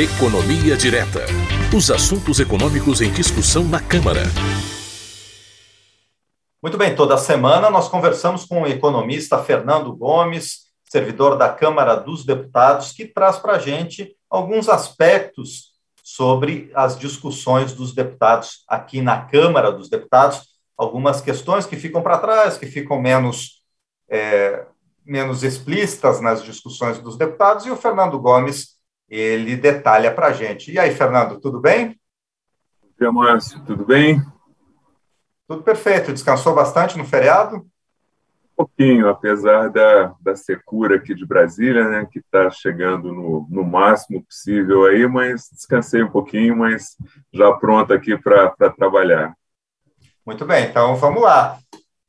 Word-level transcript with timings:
Economia 0.00 0.76
Direta. 0.76 1.26
Os 1.76 1.90
assuntos 1.90 2.38
econômicos 2.38 3.00
em 3.00 3.10
discussão 3.10 3.64
na 3.64 3.80
Câmara. 3.80 4.20
Muito 6.62 6.78
bem, 6.78 6.94
toda 6.94 7.18
semana 7.18 7.68
nós 7.68 7.88
conversamos 7.88 8.44
com 8.44 8.62
o 8.62 8.66
economista 8.68 9.42
Fernando 9.42 9.92
Gomes, 9.92 10.68
servidor 10.88 11.36
da 11.36 11.48
Câmara 11.48 11.96
dos 11.96 12.24
Deputados, 12.24 12.92
que 12.92 13.06
traz 13.06 13.38
para 13.38 13.54
a 13.54 13.58
gente 13.58 14.16
alguns 14.30 14.68
aspectos 14.68 15.72
sobre 16.04 16.70
as 16.76 16.96
discussões 16.96 17.72
dos 17.72 17.92
deputados 17.92 18.62
aqui 18.68 19.02
na 19.02 19.22
Câmara 19.22 19.72
dos 19.72 19.90
Deputados, 19.90 20.42
algumas 20.76 21.20
questões 21.20 21.66
que 21.66 21.74
ficam 21.74 22.02
para 22.02 22.18
trás, 22.18 22.56
que 22.56 22.66
ficam 22.66 23.02
menos, 23.02 23.64
é, 24.08 24.64
menos 25.04 25.42
explícitas 25.42 26.20
nas 26.20 26.44
discussões 26.44 27.00
dos 27.00 27.16
deputados, 27.16 27.66
e 27.66 27.70
o 27.72 27.76
Fernando 27.76 28.16
Gomes 28.16 28.77
ele 29.08 29.56
detalha 29.56 30.12
para 30.12 30.28
a 30.28 30.32
gente. 30.32 30.70
E 30.70 30.78
aí, 30.78 30.90
Fernando, 30.90 31.40
tudo 31.40 31.60
bem? 31.60 31.98
Bom 32.82 32.88
dia, 32.98 33.12
Márcio, 33.12 33.60
tudo 33.64 33.84
bem? 33.84 34.20
Tudo 35.46 35.62
perfeito. 35.62 36.12
Descansou 36.12 36.54
bastante 36.54 36.98
no 36.98 37.04
feriado? 37.04 37.56
Um 37.56 38.64
pouquinho, 38.64 39.08
apesar 39.08 39.70
da, 39.70 40.14
da 40.20 40.36
secura 40.36 40.96
aqui 40.96 41.14
de 41.14 41.24
Brasília, 41.24 41.88
né, 41.88 42.08
que 42.10 42.18
está 42.18 42.50
chegando 42.50 43.14
no, 43.14 43.46
no 43.48 43.64
máximo 43.64 44.22
possível 44.24 44.84
aí, 44.84 45.06
mas 45.06 45.48
descansei 45.52 46.02
um 46.02 46.10
pouquinho, 46.10 46.56
mas 46.56 46.96
já 47.32 47.52
pronto 47.52 47.94
aqui 47.94 48.18
para 48.18 48.50
trabalhar. 48.76 49.32
Muito 50.26 50.44
bem, 50.44 50.66
então 50.66 50.96
vamos 50.96 51.22
lá. 51.22 51.58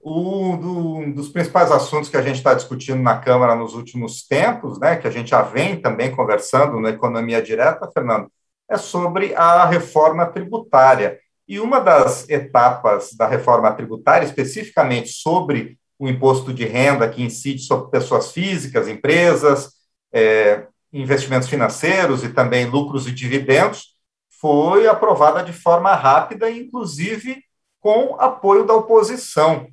Um 0.01 0.57
do, 0.57 1.13
dos 1.13 1.29
principais 1.29 1.71
assuntos 1.71 2.09
que 2.09 2.15
a 2.15 2.21
gente 2.21 2.37
está 2.37 2.53
discutindo 2.53 3.01
na 3.01 3.17
Câmara 3.17 3.53
nos 3.53 3.75
últimos 3.75 4.25
tempos, 4.25 4.79
né, 4.79 4.95
que 4.95 5.07
a 5.07 5.11
gente 5.11 5.31
já 5.31 5.41
vem 5.41 5.81
também 5.81 6.15
conversando 6.15 6.79
na 6.79 6.89
Economia 6.89 7.41
Direta, 7.41 7.89
Fernando, 7.93 8.31
é 8.69 8.77
sobre 8.77 9.35
a 9.35 9.65
reforma 9.65 10.25
tributária. 10.25 11.19
E 11.47 11.59
uma 11.59 11.79
das 11.79 12.29
etapas 12.29 13.13
da 13.13 13.27
reforma 13.27 13.71
tributária, 13.73 14.25
especificamente 14.25 15.09
sobre 15.09 15.77
o 15.97 16.07
imposto 16.07 16.53
de 16.53 16.63
renda 16.65 17.09
que 17.09 17.21
incide 17.21 17.61
sobre 17.63 17.91
pessoas 17.91 18.31
físicas, 18.31 18.87
empresas, 18.87 19.73
é, 20.13 20.65
investimentos 20.93 21.49
financeiros 21.49 22.23
e 22.23 22.29
também 22.29 22.65
lucros 22.65 23.05
e 23.05 23.11
dividendos, 23.11 23.95
foi 24.39 24.87
aprovada 24.87 25.43
de 25.43 25.51
forma 25.51 25.93
rápida, 25.93 26.49
inclusive 26.49 27.43
com 27.81 28.15
apoio 28.19 28.65
da 28.65 28.73
oposição. 28.73 29.67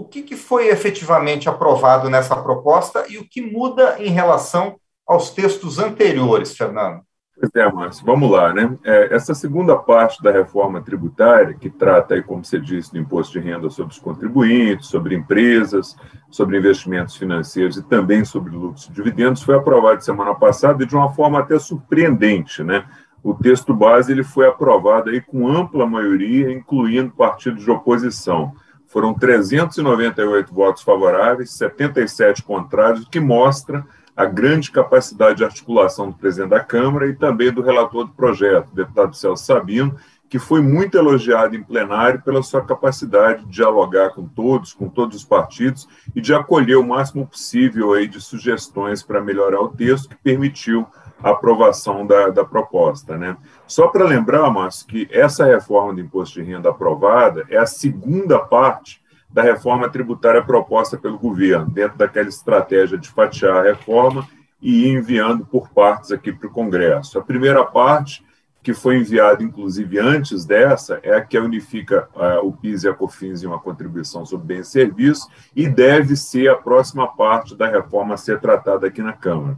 O 0.00 0.04
que, 0.04 0.22
que 0.22 0.34
foi 0.34 0.68
efetivamente 0.68 1.46
aprovado 1.46 2.08
nessa 2.08 2.34
proposta 2.34 3.04
e 3.06 3.18
o 3.18 3.28
que 3.28 3.42
muda 3.42 3.96
em 3.98 4.08
relação 4.08 4.76
aos 5.06 5.28
textos 5.28 5.78
anteriores, 5.78 6.56
Fernando? 6.56 7.02
Pois 7.38 7.54
é, 7.54 7.70
Márcio, 7.70 8.06
vamos 8.06 8.30
lá, 8.30 8.50
né? 8.50 8.78
É, 8.82 9.14
essa 9.14 9.34
segunda 9.34 9.76
parte 9.76 10.22
da 10.22 10.32
reforma 10.32 10.80
tributária, 10.80 11.52
que 11.52 11.68
trata, 11.68 12.14
aí, 12.14 12.22
como 12.22 12.42
você 12.42 12.58
disse, 12.58 12.90
do 12.90 12.98
imposto 12.98 13.38
de 13.38 13.46
renda 13.46 13.68
sobre 13.68 13.92
os 13.92 13.98
contribuintes, 13.98 14.86
sobre 14.86 15.14
empresas, 15.14 15.94
sobre 16.30 16.56
investimentos 16.56 17.16
financeiros 17.16 17.76
e 17.76 17.82
também 17.82 18.24
sobre 18.24 18.56
lucros 18.56 18.86
e 18.86 18.92
dividendos, 18.92 19.42
foi 19.42 19.54
aprovada 19.54 20.00
semana 20.00 20.34
passada 20.34 20.82
e 20.82 20.86
de 20.86 20.96
uma 20.96 21.12
forma 21.12 21.40
até 21.40 21.58
surpreendente, 21.58 22.64
né? 22.64 22.86
O 23.22 23.34
texto 23.34 23.74
base 23.74 24.12
ele 24.12 24.24
foi 24.24 24.48
aprovado 24.48 25.10
aí 25.10 25.20
com 25.20 25.46
ampla 25.46 25.84
maioria, 25.86 26.50
incluindo 26.50 27.10
partidos 27.10 27.62
de 27.62 27.70
oposição. 27.70 28.54
Foram 28.90 29.14
398 29.14 30.52
votos 30.52 30.82
favoráveis, 30.82 31.52
77 31.52 32.42
contrários, 32.42 33.04
o 33.04 33.08
que 33.08 33.20
mostra 33.20 33.86
a 34.16 34.24
grande 34.24 34.72
capacidade 34.72 35.38
de 35.38 35.44
articulação 35.44 36.10
do 36.10 36.16
presidente 36.16 36.50
da 36.50 36.58
Câmara 36.58 37.06
e 37.06 37.14
também 37.14 37.52
do 37.52 37.62
relator 37.62 38.04
do 38.04 38.12
projeto, 38.12 38.74
deputado 38.74 39.14
Celso 39.14 39.44
Sabino, 39.44 39.94
que 40.28 40.40
foi 40.40 40.60
muito 40.60 40.98
elogiado 40.98 41.54
em 41.54 41.62
plenário 41.62 42.20
pela 42.22 42.42
sua 42.42 42.64
capacidade 42.64 43.44
de 43.44 43.52
dialogar 43.52 44.10
com 44.10 44.26
todos, 44.26 44.72
com 44.72 44.88
todos 44.88 45.18
os 45.18 45.24
partidos 45.24 45.88
e 46.12 46.20
de 46.20 46.34
acolher 46.34 46.76
o 46.76 46.86
máximo 46.86 47.24
possível 47.24 47.92
aí 47.92 48.08
de 48.08 48.20
sugestões 48.20 49.04
para 49.04 49.20
melhorar 49.20 49.60
o 49.60 49.68
texto 49.68 50.08
que 50.08 50.16
permitiu 50.16 50.84
a 51.22 51.30
aprovação 51.30 52.04
da, 52.04 52.28
da 52.28 52.44
proposta. 52.44 53.16
Né? 53.16 53.36
Só 53.70 53.86
para 53.86 54.04
lembrar, 54.04 54.50
Márcio, 54.50 54.84
que 54.84 55.08
essa 55.12 55.44
reforma 55.44 55.94
do 55.94 56.00
imposto 56.00 56.42
de 56.42 56.44
renda 56.44 56.70
aprovada 56.70 57.46
é 57.48 57.56
a 57.56 57.66
segunda 57.66 58.36
parte 58.36 59.00
da 59.30 59.42
reforma 59.42 59.88
tributária 59.88 60.42
proposta 60.42 60.98
pelo 60.98 61.16
governo, 61.16 61.70
dentro 61.70 61.96
daquela 61.96 62.28
estratégia 62.28 62.98
de 62.98 63.08
fatiar 63.08 63.58
a 63.58 63.62
reforma 63.62 64.26
e 64.60 64.86
ir 64.86 64.98
enviando 64.98 65.46
por 65.46 65.68
partes 65.68 66.10
aqui 66.10 66.32
para 66.32 66.48
o 66.48 66.52
Congresso. 66.52 67.16
A 67.16 67.22
primeira 67.22 67.64
parte, 67.64 68.26
que 68.60 68.74
foi 68.74 68.96
enviada 68.96 69.40
inclusive 69.44 70.00
antes 70.00 70.44
dessa, 70.44 70.98
é 71.04 71.14
a 71.14 71.20
que 71.20 71.38
unifica 71.38 72.08
uh, 72.16 72.44
o 72.44 72.52
PIS 72.52 72.82
e 72.82 72.88
a 72.88 72.92
COFINS 72.92 73.44
em 73.44 73.46
uma 73.46 73.60
contribuição 73.60 74.26
sobre 74.26 74.48
bens 74.48 74.66
e 74.66 74.70
serviços 74.72 75.28
e 75.54 75.68
deve 75.68 76.16
ser 76.16 76.48
a 76.48 76.56
próxima 76.56 77.06
parte 77.06 77.54
da 77.54 77.68
reforma 77.68 78.14
a 78.14 78.16
ser 78.16 78.40
tratada 78.40 78.88
aqui 78.88 79.00
na 79.00 79.12
Câmara. 79.12 79.56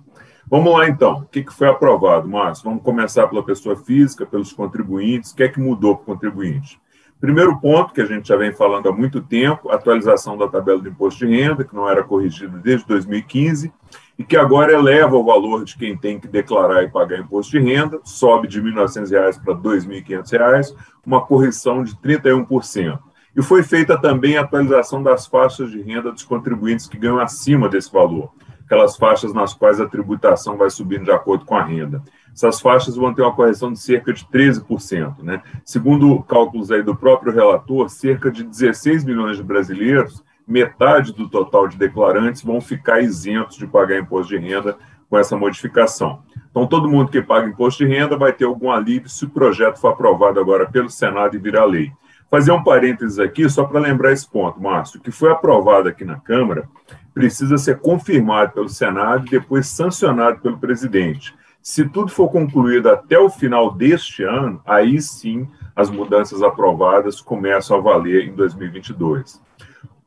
Vamos 0.53 0.71
lá, 0.71 0.87
então. 0.87 1.21
O 1.21 1.25
que 1.25 1.51
foi 1.51 1.67
aprovado, 1.67 2.29
Márcio? 2.29 2.65
Vamos 2.65 2.83
começar 2.83 3.27
pela 3.27 3.43
pessoa 3.43 3.75
física, 3.75 4.27
pelos 4.27 4.53
contribuintes. 4.53 5.31
O 5.31 5.37
que 5.37 5.45
é 5.45 5.49
que 5.49 5.59
mudou 5.59 5.97
para 5.97 6.03
o 6.03 6.05
contribuinte? 6.05 6.79
Primeiro 7.19 7.59
ponto, 7.59 7.95
que 7.95 8.03
a 8.03 8.05
gente 8.05 8.29
já 8.29 8.37
vem 8.37 8.53
falando 8.53 8.87
há 8.87 8.93
muito 8.93 9.23
tempo, 9.23 9.71
atualização 9.71 10.37
da 10.37 10.47
tabela 10.47 10.79
do 10.79 10.91
imposto 10.91 11.27
de 11.27 11.35
renda, 11.35 11.65
que 11.65 11.75
não 11.75 11.89
era 11.89 12.05
corrigida 12.05 12.59
desde 12.59 12.87
2015, 12.87 13.73
e 14.19 14.23
que 14.23 14.37
agora 14.37 14.75
eleva 14.75 15.17
o 15.17 15.25
valor 15.25 15.65
de 15.65 15.75
quem 15.75 15.97
tem 15.97 16.21
que 16.21 16.29
declarar 16.29 16.83
e 16.83 16.91
pagar 16.91 17.19
imposto 17.19 17.53
de 17.53 17.59
renda, 17.59 17.99
sobe 18.05 18.47
de 18.47 18.61
R$ 18.61 18.73
1.900 18.73 19.43
para 19.43 19.55
R$ 19.55 19.61
2.500, 19.63 20.77
uma 21.07 21.23
correção 21.23 21.83
de 21.83 21.97
31%. 21.97 22.99
E 23.35 23.41
foi 23.41 23.63
feita 23.63 23.99
também 23.99 24.37
a 24.37 24.43
atualização 24.43 25.03
das 25.03 25.27
faixas 25.27 25.71
de 25.71 25.81
renda 25.81 26.13
dos 26.13 26.25
contribuintes 26.25 26.87
que 26.87 26.99
ganham 26.99 27.21
acima 27.21 27.71
desse 27.71 27.91
valor 27.91 28.31
aquelas 28.65 28.97
faixas 28.97 29.33
nas 29.33 29.55
quais 29.55 29.81
a 29.81 29.87
tributação 29.87 30.57
vai 30.57 30.71
subindo 30.71 31.05
de 31.05 31.11
acordo 31.11 31.45
com 31.45 31.57
a 31.57 31.65
renda. 31.65 32.03
Essas 32.35 32.61
faixas 32.61 32.97
vão 32.97 33.13
ter 33.13 33.23
uma 33.23 33.35
correção 33.35 33.73
de 33.73 33.79
cerca 33.79 34.13
de 34.13 34.25
13%. 34.25 35.23
Né? 35.23 35.43
Segundo 35.65 36.23
cálculos 36.23 36.71
aí 36.71 36.83
do 36.83 36.97
próprio 36.97 37.33
relator, 37.33 37.89
cerca 37.91 38.31
de 38.31 38.43
16 38.43 39.05
milhões 39.05 39.37
de 39.37 39.43
brasileiros, 39.43 40.25
metade 40.47 41.13
do 41.13 41.29
total 41.29 41.69
de 41.69 41.77
declarantes, 41.77 42.43
vão 42.43 42.61
ficar 42.61 43.01
isentos 43.01 43.57
de 43.57 43.67
pagar 43.67 43.99
imposto 43.99 44.29
de 44.35 44.39
renda 44.39 44.77
com 45.09 45.19
essa 45.19 45.37
modificação. 45.37 46.23
Então, 46.51 46.67
todo 46.67 46.89
mundo 46.89 47.11
que 47.11 47.21
paga 47.21 47.47
imposto 47.47 47.85
de 47.85 47.91
renda 47.91 48.17
vai 48.17 48.33
ter 48.33 48.47
algum 48.47 48.71
alívio 48.71 49.09
se 49.09 49.25
o 49.27 49.31
projeto 49.31 49.79
for 49.79 49.89
aprovado 49.89 50.41
agora 50.41 50.67
pelo 50.67 50.89
Senado 50.89 51.37
e 51.37 51.39
virar 51.39 51.67
lei. 51.67 51.93
Fazer 52.31 52.51
um 52.51 52.65
parênteses 52.65 53.19
aqui, 53.19 53.49
só 53.49 53.65
para 53.65 53.79
lembrar 53.79 54.11
esse 54.11 54.27
ponto, 54.27 54.61
Márcio, 54.61 55.01
que 55.01 55.11
foi 55.11 55.31
aprovado 55.31 55.91
aqui 55.91 56.03
na 56.03 56.19
Câmara 56.19 56.67
precisa 57.15 57.59
ser 57.59 57.79
confirmado 57.79 58.53
pelo 58.53 58.69
Senado 58.69 59.27
e 59.27 59.31
depois 59.31 59.67
sancionado 59.67 60.41
pelo 60.41 60.59
presidente. 60.59 61.35
Se 61.63 61.89
tudo 61.89 62.11
for 62.11 62.29
concluído 62.29 62.89
até 62.89 63.19
o 63.19 63.31
final 63.31 63.73
deste 63.73 64.25
ano, 64.25 64.61
aí 64.67 65.01
sim 65.01 65.47
as 65.77 65.91
mudanças 65.91 66.43
aprovadas 66.43 67.21
começam 67.21 67.77
a 67.77 67.81
valer 67.81 68.29
em 68.29 68.35
2022. 68.35 69.41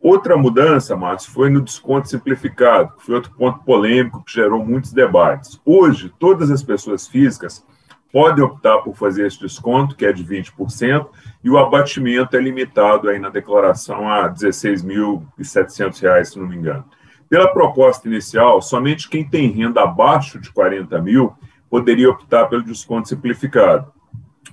Outra 0.01 0.37
mudança, 0.37 0.95
Márcio, 0.95 1.31
foi 1.31 1.49
no 1.49 1.61
desconto 1.61 2.09
simplificado, 2.09 2.93
que 2.95 3.05
foi 3.05 3.15
outro 3.15 3.31
ponto 3.31 3.59
polêmico 3.63 4.23
que 4.23 4.33
gerou 4.33 4.63
muitos 4.63 4.93
debates. 4.93 5.59
Hoje, 5.65 6.13
todas 6.19 6.51
as 6.51 6.61
pessoas 6.61 7.07
físicas 7.07 7.65
podem 8.11 8.43
optar 8.43 8.77
por 8.79 8.95
fazer 8.95 9.27
esse 9.27 9.39
desconto, 9.39 9.95
que 9.95 10.05
é 10.05 10.13
de 10.13 10.23
20%, 10.23 11.07
e 11.43 11.49
o 11.49 11.57
abatimento 11.57 12.35
é 12.37 12.41
limitado 12.41 13.09
aí 13.09 13.19
na 13.19 13.29
declaração 13.29 14.07
a 14.07 14.23
R$ 14.23 14.33
16.700, 14.33 16.23
se 16.23 16.39
não 16.39 16.47
me 16.47 16.55
engano. 16.55 16.85
Pela 17.29 17.51
proposta 17.51 18.07
inicial, 18.07 18.61
somente 18.61 19.09
quem 19.09 19.27
tem 19.27 19.49
renda 19.49 19.81
abaixo 19.81 20.39
de 20.39 20.51
40 20.51 21.01
mil 21.01 21.33
poderia 21.69 22.09
optar 22.09 22.45
pelo 22.45 22.63
desconto 22.63 23.09
simplificado. 23.09 23.91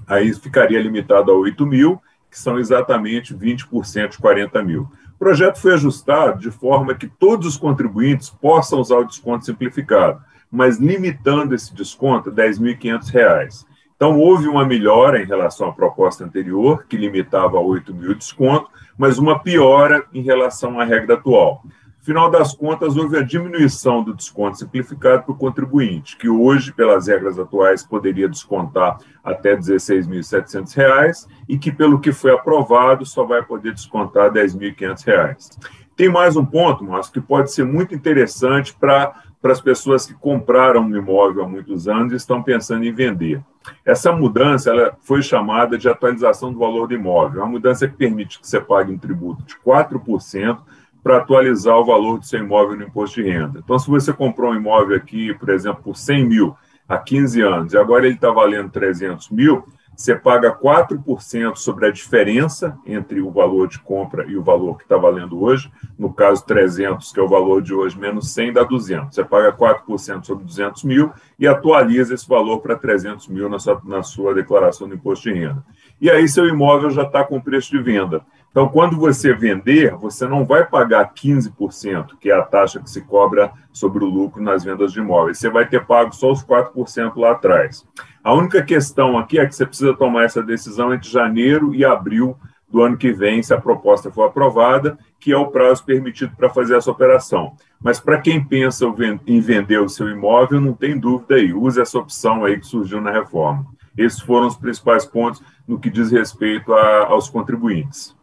Aí 0.07 0.33
ficaria 0.35 0.81
limitado 0.81 1.31
a 1.31 1.35
8 1.35 1.65
mil, 1.67 2.01
que 2.31 2.39
são 2.39 2.59
exatamente 2.59 3.35
20% 3.35 4.09
de 4.09 4.19
40 4.19 4.63
mil. 4.63 4.91
O 5.15 5.19
projeto 5.19 5.61
foi 5.61 5.75
ajustado 5.75 6.41
de 6.41 6.51
forma 6.51 6.95
que 6.95 7.07
todos 7.07 7.47
os 7.47 7.57
contribuintes 7.57 8.31
possam 8.31 8.81
usar 8.81 8.97
o 8.97 9.05
desconto 9.05 9.45
simplificado, 9.45 10.21
mas 10.53 10.79
limitando 10.79 11.55
esse 11.55 11.75
desconto 11.75 12.29
a 12.29 12.33
R$ 12.33 12.51
10.500. 12.51 13.65
Então, 13.97 14.19
houve 14.19 14.49
uma 14.49 14.67
melhora 14.67 15.23
em 15.23 15.25
relação 15.25 15.69
à 15.69 15.73
proposta 15.73 16.25
anterior, 16.25 16.85
que 16.87 16.97
limitava 16.97 17.57
a 17.57 17.61
8 17.61 17.95
mil 17.95 18.15
desconto, 18.15 18.69
mas 18.99 19.17
uma 19.17 19.39
piora 19.39 20.05
em 20.13 20.21
relação 20.21 20.79
à 20.79 20.85
regra 20.85 21.15
atual. 21.15 21.63
Final 22.03 22.29
das 22.29 22.53
contas, 22.53 22.97
houve 22.97 23.17
a 23.17 23.23
diminuição 23.23 24.03
do 24.03 24.13
desconto 24.13 24.59
simplificado 24.59 25.23
para 25.23 25.33
o 25.33 25.37
contribuinte, 25.37 26.17
que 26.17 26.29
hoje, 26.29 26.73
pelas 26.73 27.07
regras 27.07 27.39
atuais, 27.39 27.85
poderia 27.85 28.29
descontar 28.29 28.99
até 29.23 29.53
R$ 29.53 29.59
16.700 29.59 31.29
e 31.49 31.57
que, 31.57 31.71
pelo 31.71 32.01
que 32.01 32.11
foi 32.13 32.33
aprovado, 32.33 33.07
só 33.07 33.25
vai 33.25 33.41
poder 33.41 33.73
descontar 33.73 34.33
R$ 34.33 34.43
10.500. 34.43 35.59
Tem 35.95 36.09
mais 36.09 36.37
um 36.37 36.45
ponto, 36.45 36.83
Márcio, 36.83 37.13
que 37.13 37.21
pode 37.21 37.53
ser 37.53 37.65
muito 37.65 37.95
interessante 37.95 38.75
para 38.75 39.15
para 39.43 39.53
as 39.53 39.61
pessoas 39.61 40.07
que 40.07 40.15
compraram 40.15 40.83
um 40.83 40.97
imóvel 40.97 41.43
há 41.43 41.49
muitos 41.49 41.89
anos 41.89 42.13
e 42.13 42.17
estão 42.17 42.41
pensando 42.41 42.85
em 42.85 42.93
vender. 42.93 43.43
Essa 43.85 44.13
mudança 44.13 44.71
ela 44.71 44.97
foi 45.01 45.21
chamada 45.21 45.77
de 45.77 45.89
atualização 45.89 46.53
do 46.53 46.61
valor 46.61 46.87
do 46.87 46.95
imóvel. 46.95 47.41
É 47.41 47.45
uma 47.45 47.51
mudança 47.51 47.89
que 47.89 47.97
permite 47.97 48.41
que 48.41 48.47
você 48.47 48.61
pague 48.61 48.93
um 48.93 48.99
tributo 48.99 49.43
de 49.43 49.57
4% 49.57 50.59
para 51.03 51.17
atualizar 51.17 51.77
o 51.77 51.85
valor 51.85 52.21
do 52.21 52.25
seu 52.25 52.39
imóvel 52.39 52.77
no 52.77 52.85
imposto 52.85 53.21
de 53.21 53.29
renda. 53.29 53.59
Então, 53.59 53.77
se 53.79 53.91
você 53.91 54.13
comprou 54.13 54.53
um 54.53 54.57
imóvel 54.57 54.97
aqui, 54.97 55.35
por 55.35 55.49
exemplo, 55.49 55.83
por 55.83 55.97
100 55.97 56.25
mil 56.25 56.57
há 56.89 56.97
15 56.97 57.41
anos 57.41 57.73
e 57.73 57.77
agora 57.77 58.07
ele 58.07 58.15
está 58.15 58.31
valendo 58.31 58.71
300 58.71 59.29
mil, 59.31 59.65
você 59.97 60.17
paga 60.17 60.53
4% 60.53 61.57
sobre 61.57 61.87
a 61.87 61.91
diferença 61.91 62.77
entre 62.87 63.21
o 63.21 63.31
valor 63.31 63.69
de 63.69 63.79
compra 63.79 64.25
e 64.27 64.37
o 64.37 64.43
valor 64.43 64.77
que 64.77 64.85
está 64.85 64.97
valendo 64.97 65.43
hoje. 65.43 65.71
No 65.99 66.13
caso, 66.13 66.45
300, 66.47 67.13
que 67.13 67.21
é 67.21 67.23
o 67.23 67.29
valor 67.29 67.63
de 67.63 67.75
hoje, 67.75 67.99
menos 67.99 68.33
100 68.33 68.55
dá 68.55 68.65
200. 68.65 69.15
Você 69.15 69.25
paga 69.25 69.53
4% 69.53 70.25
sobre 70.25 70.45
200 70.45 70.83
mil 70.85 71.13
e 71.39 71.47
atualiza 71.47 72.15
esse 72.15 72.27
valor 72.29 72.61
para 72.61 72.77
300 72.77 73.29
mil 73.29 73.49
na 73.49 73.59
sua, 73.59 73.81
na 73.85 74.03
sua 74.03 74.35
declaração 74.35 74.89
do 74.89 74.95
imposto 74.95 75.31
de 75.31 75.39
renda. 75.39 75.65
E 76.01 76.11
aí, 76.11 76.27
seu 76.27 76.49
imóvel 76.49 76.91
já 76.91 77.03
está 77.03 77.23
com 77.23 77.41
preço 77.41 77.71
de 77.71 77.81
venda. 77.81 78.25
Então, 78.51 78.69
quando 78.69 78.99
você 78.99 79.33
vender, 79.33 79.95
você 79.95 80.27
não 80.27 80.45
vai 80.45 80.67
pagar 80.67 81.15
15%, 81.15 82.19
que 82.21 82.31
é 82.31 82.35
a 82.35 82.43
taxa 82.43 82.81
que 82.81 82.91
se 82.91 83.01
cobra 83.03 83.53
sobre 83.73 84.05
o 84.05 84.09
lucro 84.09 84.43
nas 84.43 84.65
vendas 84.65 84.93
de 84.93 85.01
imóveis. 85.01 85.39
Você 85.39 85.49
vai 85.49 85.67
ter 85.67 85.87
pago 85.87 86.15
só 86.15 86.31
os 86.33 86.45
4% 86.45 87.17
lá 87.17 87.31
atrás. 87.31 87.87
A 88.25 88.33
única 88.33 88.63
questão 88.63 89.19
aqui 89.19 89.39
é 89.39 89.47
que 89.47 89.55
você 89.55 89.67
precisa 89.67 89.95
tomar 89.95 90.25
essa 90.25 90.43
decisão 90.43 90.95
entre 90.95 91.11
janeiro 91.11 91.75
e 91.75 91.85
abril 91.85 92.37
do 92.69 92.81
ano 92.81 92.97
que 92.97 93.13
vem, 93.13 93.43
se 93.43 93.53
a 93.53 93.61
proposta 93.61 94.11
for 94.11 94.25
aprovada, 94.25 94.97
que 95.21 95.33
é 95.33 95.37
o 95.37 95.49
prazo 95.49 95.85
permitido 95.85 96.35
para 96.37 96.49
fazer 96.49 96.77
essa 96.77 96.91
operação. 96.91 97.55
Mas 97.81 98.01
para 98.01 98.21
quem 98.21 98.43
pensa 98.43 98.87
em 99.27 99.41
vender 99.41 99.79
o 99.79 99.89
seu 99.89 100.09
imóvel, 100.09 100.61
não 100.61 100.73
tem 100.73 100.99
dúvida 100.99 101.35
aí, 101.35 101.53
use 101.53 101.81
essa 101.81 101.99
opção 101.99 102.45
aí 102.45 102.59
que 102.59 102.67
surgiu 102.67 103.01
na 103.01 103.11
reforma. 103.11 103.67
Esses 103.99 104.21
foram 104.21 104.47
os 104.47 104.57
principais 104.57 105.05
pontos 105.05 105.43
no 105.69 105.79
que 105.79 105.91
diz 105.91 106.11
respeito 106.11 106.73
a, 106.73 107.07
aos 107.07 107.29
contribuintes. 107.29 108.17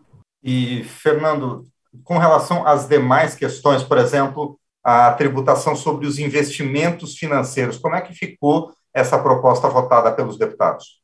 E, 0.44 0.84
Fernando, 0.84 1.64
com 2.04 2.18
relação 2.18 2.66
às 2.66 2.88
demais 2.88 3.36
questões, 3.36 3.84
por 3.84 3.98
exemplo, 3.98 4.58
a 4.84 5.12
tributação 5.12 5.76
sobre 5.76 6.08
os 6.08 6.18
investimentos 6.18 7.16
financeiros, 7.16 7.78
como 7.78 7.96
é 7.96 8.02
que 8.02 8.14
ficou 8.14 8.72
essa 9.00 9.18
proposta 9.18 9.68
votada 9.68 10.12
pelos 10.12 10.38
deputados? 10.38 11.02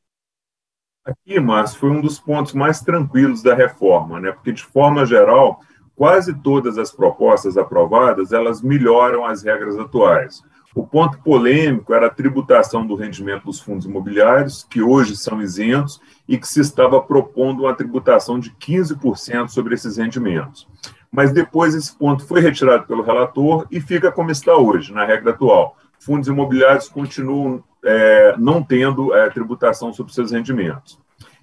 Aqui, 1.05 1.39
Márcio, 1.39 1.79
foi 1.79 1.91
um 1.91 2.01
dos 2.01 2.19
pontos 2.19 2.53
mais 2.53 2.81
tranquilos 2.81 3.43
da 3.43 3.53
reforma, 3.53 4.19
né? 4.19 4.31
porque, 4.31 4.51
de 4.51 4.63
forma 4.63 5.05
geral, 5.05 5.59
quase 5.95 6.33
todas 6.33 6.77
as 6.77 6.91
propostas 6.91 7.57
aprovadas, 7.57 8.31
elas 8.31 8.61
melhoram 8.61 9.25
as 9.25 9.43
regras 9.43 9.77
atuais. 9.77 10.41
O 10.75 10.85
ponto 10.85 11.17
polêmico 11.19 11.93
era 11.93 12.07
a 12.07 12.13
tributação 12.13 12.85
do 12.85 12.95
rendimento 12.95 13.45
dos 13.45 13.61
fundos 13.61 13.85
imobiliários, 13.85 14.65
que 14.69 14.81
hoje 14.81 15.15
são 15.15 15.41
isentos, 15.41 16.01
e 16.27 16.37
que 16.37 16.47
se 16.47 16.59
estava 16.59 17.01
propondo 17.01 17.61
uma 17.61 17.73
tributação 17.73 18.37
de 18.37 18.49
15% 18.51 19.47
sobre 19.47 19.73
esses 19.73 19.95
rendimentos. 19.95 20.67
Mas 21.09 21.31
depois 21.31 21.73
esse 21.73 21.97
ponto 21.97 22.25
foi 22.25 22.41
retirado 22.41 22.85
pelo 22.85 23.03
relator 23.03 23.65
e 23.71 23.79
fica 23.79 24.11
como 24.11 24.31
está 24.31 24.57
hoje, 24.57 24.91
na 24.91 25.05
regra 25.05 25.31
atual. 25.31 25.77
Fundos 25.97 26.27
imobiliários 26.27 26.89
continuam 26.89 27.63
é, 27.85 28.35
não 28.37 28.63
tendo 28.63 29.13
é, 29.13 29.29
tributação 29.29 29.93
sobre 29.93 30.13
seus 30.13 30.31
rendimentos. 30.31 30.99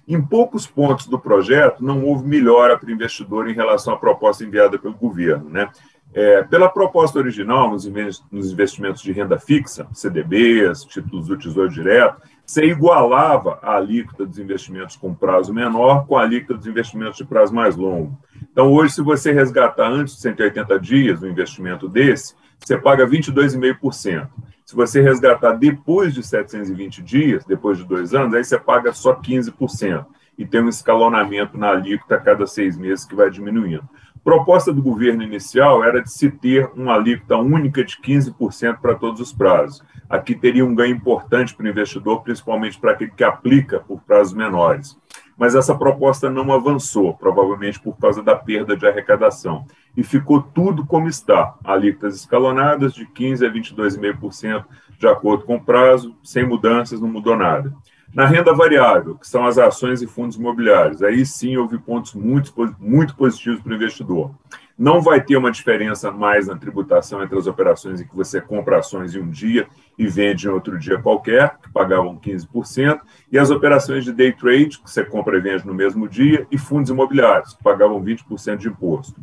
Em 0.07 0.21
poucos 0.21 0.67
pontos 0.67 1.07
do 1.07 1.17
projeto, 1.17 1.83
não 1.83 2.03
houve 2.03 2.27
melhora 2.27 2.77
para 2.77 2.89
o 2.89 2.91
investidor 2.91 3.49
em 3.49 3.53
relação 3.53 3.93
à 3.93 3.97
proposta 3.97 4.43
enviada 4.43 4.77
pelo 4.77 4.93
governo. 4.93 5.49
Né? 5.49 5.69
É, 6.13 6.43
pela 6.43 6.69
proposta 6.69 7.17
original, 7.17 7.71
nos 7.71 8.51
investimentos 8.51 9.01
de 9.01 9.13
renda 9.13 9.39
fixa, 9.39 9.87
CDBs, 9.93 10.83
títulos 10.83 11.27
do 11.27 11.37
Tesouro 11.37 11.69
Direto, 11.69 12.21
você 12.45 12.65
igualava 12.65 13.57
a 13.61 13.77
alíquota 13.77 14.25
dos 14.25 14.37
investimentos 14.37 14.97
com 14.97 15.15
prazo 15.15 15.53
menor 15.53 16.05
com 16.05 16.17
a 16.17 16.23
alíquota 16.23 16.55
dos 16.55 16.67
investimentos 16.67 17.17
de 17.17 17.23
prazo 17.23 17.55
mais 17.55 17.77
longo. 17.77 18.19
Então, 18.51 18.71
hoje, 18.71 18.95
se 18.95 19.01
você 19.01 19.31
resgatar 19.31 19.87
antes 19.87 20.15
de 20.15 20.21
180 20.21 20.79
dias 20.79 21.23
um 21.23 21.27
investimento 21.27 21.87
desse, 21.87 22.35
você 22.59 22.77
paga 22.77 23.07
22,5%. 23.07 24.27
Se 24.73 24.75
você 24.75 25.01
resgatar 25.01 25.51
depois 25.51 26.15
de 26.15 26.23
720 26.23 27.03
dias, 27.03 27.45
depois 27.45 27.77
de 27.77 27.83
dois 27.83 28.11
anos, 28.15 28.33
aí 28.33 28.43
você 28.43 28.57
paga 28.57 28.91
só 28.91 29.13
15%. 29.13 30.03
E 30.35 30.47
tem 30.47 30.63
um 30.63 30.67
escalonamento 30.67 31.59
na 31.59 31.69
alíquota 31.69 32.15
a 32.15 32.19
cada 32.19 32.47
seis 32.47 32.75
meses 32.75 33.05
que 33.05 33.13
vai 33.13 33.29
diminuindo 33.29 33.87
proposta 34.23 34.71
do 34.71 34.81
governo 34.81 35.21
inicial 35.21 35.83
era 35.83 36.01
de 36.01 36.09
se 36.09 36.31
ter 36.31 36.69
uma 36.75 36.95
alíquota 36.95 37.35
única 37.37 37.83
de 37.83 37.97
15% 37.97 38.77
para 38.79 38.95
todos 38.95 39.19
os 39.19 39.33
prazos. 39.33 39.83
Aqui 40.09 40.33
teria 40.33 40.65
um 40.65 40.73
ganho 40.73 40.95
importante 40.95 41.53
para 41.53 41.65
o 41.65 41.69
investidor, 41.69 42.21
principalmente 42.21 42.79
para 42.79 42.91
aquele 42.91 43.11
que 43.11 43.23
aplica 43.23 43.79
por 43.79 44.01
prazos 44.01 44.33
menores. 44.33 44.97
Mas 45.37 45.55
essa 45.55 45.75
proposta 45.75 46.29
não 46.29 46.53
avançou, 46.53 47.13
provavelmente 47.15 47.79
por 47.79 47.97
causa 47.97 48.23
da 48.23 48.35
perda 48.35 48.77
de 48.77 48.87
arrecadação. 48.87 49.65
E 49.95 50.03
ficou 50.03 50.41
tudo 50.41 50.85
como 50.85 51.07
está: 51.07 51.55
alíquotas 51.63 52.15
escalonadas 52.15 52.93
de 52.93 53.05
15% 53.05 53.47
a 53.47 53.53
22,5%, 53.53 54.65
de 54.97 55.07
acordo 55.07 55.43
com 55.45 55.55
o 55.55 55.63
prazo, 55.63 56.15
sem 56.23 56.45
mudanças, 56.45 56.99
não 56.99 57.07
mudou 57.07 57.37
nada. 57.37 57.73
Na 58.13 58.27
renda 58.27 58.53
variável, 58.53 59.15
que 59.15 59.27
são 59.27 59.43
as 59.43 59.57
ações 59.57 60.03
e 60.03 60.07
fundos 60.07 60.37
imobiliários, 60.37 61.01
aí 61.01 61.25
sim 61.25 61.57
houve 61.57 61.79
pontos 61.79 62.13
muito, 62.13 62.53
muito 62.79 63.15
positivos 63.15 63.59
para 63.59 63.71
o 63.71 63.75
investidor. 63.75 64.29
Não 64.77 65.01
vai 65.01 65.19
ter 65.19 65.35
uma 65.35 65.51
diferença 65.51 66.11
mais 66.11 66.47
na 66.47 66.55
tributação 66.55 67.23
entre 67.23 67.37
as 67.37 67.47
operações 67.47 68.01
em 68.01 68.07
que 68.07 68.15
você 68.15 68.39
compra 68.39 68.77
ações 68.77 69.15
em 69.15 69.19
um 69.19 69.29
dia 69.29 69.67
e 69.97 70.07
vende 70.07 70.45
em 70.45 70.51
outro 70.51 70.77
dia 70.77 70.99
qualquer, 70.99 71.57
que 71.57 71.71
pagavam 71.71 72.19
15%, 72.19 72.99
e 73.31 73.39
as 73.39 73.49
operações 73.49 74.03
de 74.03 74.11
day 74.11 74.31
trade, 74.31 74.79
que 74.79 74.91
você 74.91 75.03
compra 75.03 75.37
e 75.37 75.41
vende 75.41 75.65
no 75.65 75.73
mesmo 75.73 76.07
dia, 76.07 76.45
e 76.51 76.57
fundos 76.57 76.91
imobiliários, 76.91 77.55
que 77.55 77.63
pagavam 77.63 78.03
20% 78.03 78.57
de 78.57 78.67
imposto. 78.67 79.19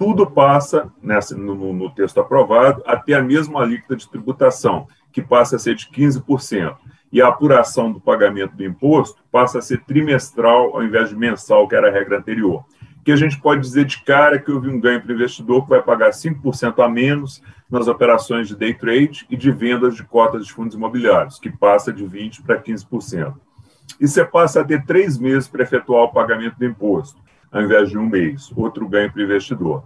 Tudo 0.00 0.30
passa, 0.30 0.90
nessa, 1.02 1.36
no, 1.36 1.74
no 1.74 1.90
texto 1.90 2.18
aprovado, 2.18 2.82
até 2.86 3.12
a 3.12 3.22
mesma 3.22 3.60
alíquota 3.60 3.94
de 3.94 4.08
tributação, 4.08 4.88
que 5.12 5.20
passa 5.20 5.56
a 5.56 5.58
ser 5.58 5.74
de 5.74 5.90
15% 5.90 6.74
e 7.12 7.20
a 7.20 7.28
apuração 7.28 7.92
do 7.92 8.00
pagamento 8.00 8.56
do 8.56 8.64
imposto 8.64 9.22
passa 9.30 9.58
a 9.58 9.62
ser 9.62 9.84
trimestral 9.84 10.74
ao 10.74 10.82
invés 10.82 11.10
de 11.10 11.16
mensal, 11.16 11.68
que 11.68 11.74
era 11.74 11.90
a 11.90 11.92
regra 11.92 12.16
anterior. 12.16 12.64
Que 13.04 13.12
a 13.12 13.16
gente 13.16 13.38
pode 13.42 13.60
dizer 13.60 13.84
de 13.84 14.02
cara 14.02 14.38
que 14.38 14.50
houve 14.50 14.70
um 14.70 14.80
ganho 14.80 15.02
para 15.02 15.12
o 15.12 15.14
investidor 15.14 15.64
que 15.64 15.68
vai 15.68 15.82
pagar 15.82 16.12
5% 16.12 16.82
a 16.82 16.88
menos 16.88 17.42
nas 17.70 17.86
operações 17.86 18.48
de 18.48 18.56
day 18.56 18.72
trade 18.72 19.26
e 19.28 19.36
de 19.36 19.50
vendas 19.50 19.96
de 19.96 20.02
cotas 20.02 20.46
de 20.46 20.52
fundos 20.54 20.74
imobiliários, 20.74 21.38
que 21.38 21.50
passa 21.50 21.92
de 21.92 22.06
20% 22.06 22.42
para 22.42 22.58
15%. 22.58 23.34
E 24.00 24.08
você 24.08 24.24
passa 24.24 24.62
a 24.62 24.64
ter 24.64 24.82
três 24.86 25.18
meses 25.18 25.46
para 25.46 25.62
efetuar 25.62 26.04
o 26.04 26.12
pagamento 26.12 26.58
do 26.58 26.64
imposto, 26.64 27.20
ao 27.50 27.62
invés 27.62 27.90
de 27.90 27.98
um 27.98 28.08
mês, 28.08 28.52
outro 28.56 28.88
ganho 28.88 29.10
para 29.12 29.20
o 29.20 29.24
investidor. 29.24 29.84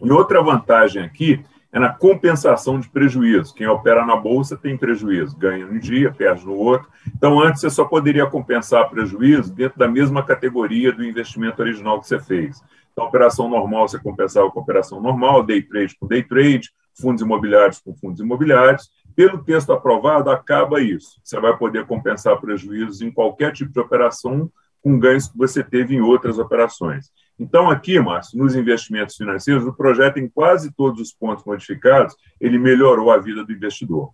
E 0.00 0.10
outra 0.10 0.42
vantagem 0.42 1.02
aqui 1.02 1.44
é 1.72 1.78
na 1.78 1.88
compensação 1.88 2.78
de 2.78 2.88
prejuízo. 2.88 3.54
Quem 3.54 3.66
opera 3.66 4.04
na 4.04 4.14
bolsa 4.14 4.56
tem 4.56 4.76
prejuízo, 4.76 5.36
ganha 5.36 5.66
um 5.66 5.78
dia, 5.78 6.12
perde 6.12 6.44
no 6.44 6.54
outro. 6.54 6.88
Então, 7.16 7.40
antes 7.40 7.62
você 7.62 7.70
só 7.70 7.84
poderia 7.84 8.26
compensar 8.26 8.90
prejuízo 8.90 9.54
dentro 9.54 9.78
da 9.78 9.88
mesma 9.88 10.22
categoria 10.22 10.92
do 10.92 11.02
investimento 11.02 11.62
original 11.62 11.98
que 12.00 12.06
você 12.06 12.20
fez. 12.20 12.62
Então, 12.92 13.06
operação 13.06 13.48
normal 13.48 13.88
você 13.88 13.98
compensava 13.98 14.50
com 14.50 14.60
operação 14.60 15.00
normal, 15.00 15.42
day 15.42 15.62
trade 15.62 15.96
com 15.98 16.06
day 16.06 16.22
trade, 16.22 16.70
fundos 17.00 17.22
imobiliários 17.22 17.80
com 17.80 17.94
fundos 17.94 18.20
imobiliários. 18.20 18.90
Pelo 19.16 19.42
texto 19.42 19.72
aprovado, 19.72 20.30
acaba 20.30 20.80
isso. 20.80 21.20
Você 21.24 21.40
vai 21.40 21.56
poder 21.56 21.86
compensar 21.86 22.38
prejuízos 22.38 23.00
em 23.00 23.10
qualquer 23.10 23.52
tipo 23.52 23.72
de 23.72 23.80
operação 23.80 24.50
com 24.82 24.98
ganhos 24.98 25.28
que 25.28 25.38
você 25.38 25.62
teve 25.62 25.94
em 25.94 26.00
outras 26.00 26.38
operações. 26.38 27.10
Então, 27.38 27.70
aqui, 27.70 27.98
Márcio, 27.98 28.38
nos 28.38 28.54
investimentos 28.54 29.16
financeiros, 29.16 29.66
o 29.66 29.72
projeto, 29.72 30.18
em 30.18 30.28
quase 30.28 30.72
todos 30.72 31.00
os 31.00 31.12
pontos 31.12 31.44
modificados, 31.44 32.14
ele 32.40 32.58
melhorou 32.58 33.10
a 33.10 33.18
vida 33.18 33.44
do 33.44 33.52
investidor. 33.52 34.10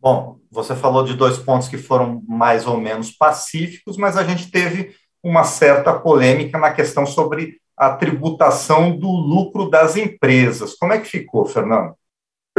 Bom, 0.00 0.38
você 0.50 0.74
falou 0.74 1.04
de 1.04 1.14
dois 1.14 1.38
pontos 1.38 1.68
que 1.68 1.76
foram 1.76 2.22
mais 2.26 2.66
ou 2.66 2.80
menos 2.80 3.10
pacíficos, 3.10 3.96
mas 3.96 4.16
a 4.16 4.24
gente 4.24 4.50
teve 4.50 4.94
uma 5.22 5.44
certa 5.44 5.92
polêmica 5.92 6.58
na 6.58 6.72
questão 6.72 7.04
sobre 7.04 7.60
a 7.76 7.94
tributação 7.94 8.96
do 8.96 9.08
lucro 9.08 9.68
das 9.68 9.96
empresas. 9.96 10.74
Como 10.74 10.92
é 10.92 10.98
que 10.98 11.08
ficou, 11.08 11.44
Fernando? 11.44 11.94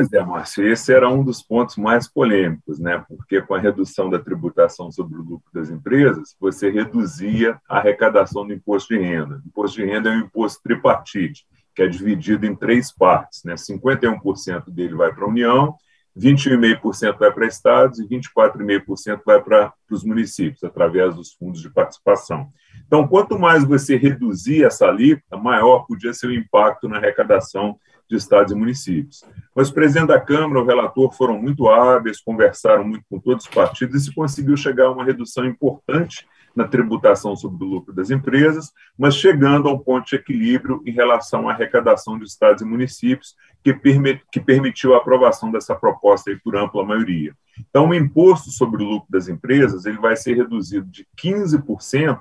Pois 0.02 0.14
é, 0.14 0.26
Márcio, 0.26 0.68
esse 0.68 0.92
era 0.92 1.08
um 1.08 1.24
dos 1.24 1.44
pontos 1.44 1.78
mais 1.78 2.08
polêmicos, 2.08 2.80
né? 2.80 3.06
porque 3.08 3.40
com 3.40 3.54
a 3.54 3.60
redução 3.60 4.10
da 4.10 4.18
tributação 4.18 4.92
sobre 4.92 5.20
o 5.20 5.22
lucro 5.22 5.48
das 5.54 5.70
empresas, 5.70 6.36
você 6.40 6.72
reduzia 6.72 7.62
a 7.70 7.78
arrecadação 7.78 8.48
do 8.48 8.52
imposto 8.52 8.96
de 8.96 9.00
renda. 9.00 9.36
O 9.36 9.48
imposto 9.48 9.80
de 9.80 9.86
renda 9.86 10.10
é 10.10 10.14
um 10.14 10.22
imposto 10.22 10.60
tripartite, 10.64 11.46
que 11.76 11.84
é 11.84 11.88
dividido 11.88 12.48
em 12.48 12.56
três 12.56 12.92
partes. 12.92 13.44
Né? 13.44 13.54
51% 13.54 14.72
dele 14.72 14.96
vai 14.96 15.14
para 15.14 15.24
a 15.24 15.28
União, 15.28 15.76
21,5% 16.18 17.20
vai 17.20 17.32
para 17.32 17.46
estados 17.46 18.00
e 18.00 18.08
24,5% 18.08 19.22
vai 19.24 19.40
para 19.40 19.72
os 19.92 20.04
municípios, 20.04 20.64
através 20.64 21.14
dos 21.14 21.32
fundos 21.34 21.62
de 21.62 21.70
participação. 21.70 22.50
Então, 22.88 23.08
quanto 23.08 23.38
mais 23.38 23.64
você 23.64 23.98
reduzir 23.98 24.64
essa 24.64 24.88
alíquota, 24.88 25.38
maior 25.38 25.86
podia 25.86 26.12
ser 26.12 26.26
o 26.26 26.34
impacto 26.34 26.90
na 26.90 26.98
arrecadação 26.98 27.78
de 28.12 28.18
estados 28.18 28.52
e 28.52 28.56
municípios. 28.56 29.24
Mas 29.56 29.70
o 29.70 29.74
presidente 29.74 30.10
da 30.10 30.20
Câmara, 30.20 30.60
o 30.60 30.66
relator 30.66 31.14
foram 31.14 31.42
muito 31.42 31.70
hábeis, 31.70 32.20
conversaram 32.20 32.84
muito 32.84 33.06
com 33.10 33.18
todos 33.18 33.46
os 33.46 33.50
partidos 33.50 33.96
e 33.96 34.06
se 34.06 34.14
conseguiu 34.14 34.58
chegar 34.58 34.88
a 34.88 34.92
uma 34.92 35.06
redução 35.06 35.46
importante 35.46 36.28
na 36.54 36.68
tributação 36.68 37.34
sobre 37.38 37.64
o 37.64 37.68
lucro 37.68 37.94
das 37.94 38.12
empresas, 38.12 38.74
mas 38.98 39.16
chegando 39.16 39.70
a 39.70 39.74
um 39.74 39.80
ponto 39.80 40.08
de 40.08 40.18
equilíbrio 40.18 40.82
em 40.86 40.92
relação 40.92 41.48
à 41.48 41.54
arrecadação 41.54 42.20
de 42.20 42.26
estados 42.26 42.62
e 42.62 42.66
municípios, 42.66 43.34
que, 43.64 43.74
permit, 43.74 44.22
que 44.30 44.42
permitiu 44.42 44.94
a 44.94 44.98
aprovação 44.98 45.50
dessa 45.50 45.74
proposta 45.74 46.38
por 46.44 46.58
ampla 46.58 46.84
maioria. 46.84 47.34
Então, 47.58 47.88
o 47.88 47.94
imposto 47.94 48.52
sobre 48.52 48.84
o 48.84 48.86
lucro 48.86 49.08
das 49.10 49.30
empresas 49.30 49.86
ele 49.86 49.98
vai 49.98 50.18
ser 50.18 50.36
reduzido 50.36 50.86
de 50.88 51.08
15% 51.18 52.20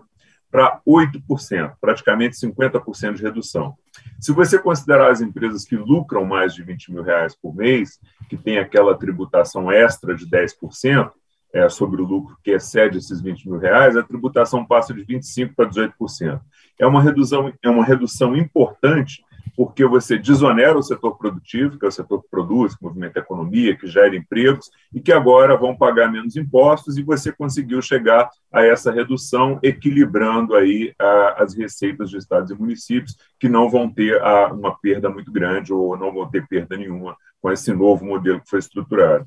para 0.51 0.81
8%, 0.87 1.75
praticamente 1.81 2.37
50% 2.37 3.15
de 3.15 3.23
redução. 3.23 3.75
Se 4.19 4.33
você 4.33 4.59
considerar 4.59 5.11
as 5.11 5.21
empresas 5.21 5.65
que 5.65 5.77
lucram 5.77 6.25
mais 6.25 6.55
de 6.55 6.63
20 6.63 6.93
mil 6.93 7.03
reais 7.03 7.35
por 7.35 7.55
mês, 7.55 8.01
que 8.29 8.37
tem 8.37 8.59
aquela 8.59 8.97
tributação 8.97 9.71
extra 9.71 10.15
de 10.15 10.27
10%, 10.27 11.11
é, 11.53 11.69
sobre 11.69 12.01
o 12.01 12.05
lucro 12.05 12.39
que 12.43 12.53
excede 12.53 12.99
esses 12.99 13.21
20 13.21 13.49
mil 13.49 13.59
reais, 13.59 13.97
a 13.97 14.03
tributação 14.03 14.65
passa 14.65 14.95
de 14.95 15.05
25% 15.05 15.55
para 15.55 15.69
18%. 15.69 16.41
É 16.79 16.87
uma 16.87 17.03
redução, 17.03 17.53
é 17.63 17.69
uma 17.69 17.85
redução 17.85 18.37
importante 18.37 19.25
porque 19.57 19.85
você 19.85 20.19
desonera 20.19 20.79
o 20.79 20.83
setor 20.83 21.17
produtivo, 21.17 21.79
que 21.79 21.85
é 21.85 21.89
o 21.89 21.93
setor 21.93 22.23
que 22.23 22.31
produz, 22.31 22.75
que 22.75 22.83
movimenta 22.83 23.19
a 23.19 23.23
economia, 23.23 23.77
que 23.77 23.87
gera 23.87 24.17
empregos, 24.17 24.71
e 24.95 25.01
que 25.01 25.13
agora 25.13 25.57
vão 25.57 25.77
pagar 25.77 26.11
menos 26.11 26.37
impostos, 26.37 26.97
e 26.97 27.03
você 27.03 27.33
conseguiu 27.33 27.83
chegar 27.83 28.31
a 28.53 28.65
essa 28.65 28.91
redução, 28.91 29.59
equilibrando 29.63 30.55
aí 30.55 30.95
a, 30.99 31.43
as 31.43 31.55
receitas 31.55 32.11
de 32.11 32.17
estados 32.17 32.51
e 32.51 32.55
municípios, 32.55 33.17
que 33.39 33.49
não 33.49 33.69
vão 33.69 33.89
ter 33.89 34.21
a, 34.23 34.53
uma 34.53 34.77
perda 34.79 35.09
muito 35.09 35.31
grande 35.31 35.73
ou 35.73 35.97
não 35.97 36.13
vão 36.13 36.29
ter 36.29 36.47
perda 36.47 36.77
nenhuma 36.77 37.17
com 37.41 37.51
esse 37.51 37.73
novo 37.73 38.05
modelo 38.05 38.41
que 38.41 38.51
foi 38.51 38.59
estruturado. 38.59 39.27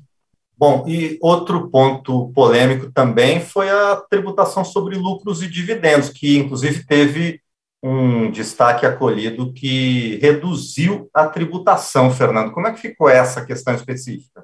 Bom, 0.56 0.84
e 0.86 1.18
outro 1.20 1.68
ponto 1.68 2.32
polêmico 2.32 2.90
também 2.92 3.40
foi 3.40 3.68
a 3.68 3.96
tributação 4.08 4.64
sobre 4.64 4.96
lucros 4.96 5.42
e 5.42 5.48
dividendos, 5.48 6.10
que 6.10 6.38
inclusive 6.38 6.86
teve 6.86 7.40
um 7.86 8.30
destaque 8.30 8.86
acolhido 8.86 9.52
que 9.52 10.16
reduziu 10.16 11.10
a 11.12 11.26
tributação, 11.26 12.10
Fernando. 12.10 12.50
Como 12.50 12.66
é 12.66 12.72
que 12.72 12.80
ficou 12.80 13.10
essa 13.10 13.44
questão 13.44 13.74
específica? 13.74 14.42